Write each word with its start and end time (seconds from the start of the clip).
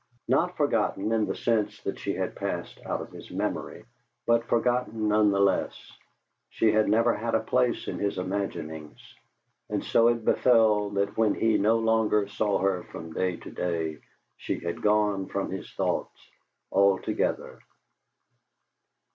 Not 0.27 0.57
forgotten 0.57 1.11
in 1.11 1.27
the 1.27 1.35
sense 1.35 1.79
that 1.83 1.99
she 1.99 2.15
had 2.15 2.35
passed 2.35 2.79
out 2.87 3.01
of 3.01 3.11
his 3.11 3.29
memory, 3.29 3.85
but 4.25 4.47
forgotten 4.47 5.07
none 5.09 5.29
the 5.29 5.39
less; 5.39 5.75
she 6.49 6.71
had 6.71 6.89
never 6.89 7.13
had 7.13 7.35
a 7.35 7.39
place 7.39 7.87
in 7.87 7.99
his 7.99 8.17
imaginings, 8.17 8.97
and 9.69 9.83
so 9.83 10.07
it 10.07 10.25
befell 10.25 10.89
that 10.93 11.15
when 11.17 11.35
he 11.35 11.59
no 11.59 11.77
longer 11.77 12.27
saw 12.27 12.57
her 12.57 12.81
from 12.85 13.13
day 13.13 13.37
to 13.37 13.51
day, 13.51 13.99
she 14.37 14.57
had 14.57 14.81
gone 14.81 15.27
from 15.27 15.51
his 15.51 15.71
thoughts 15.73 16.17
altogether. 16.71 17.59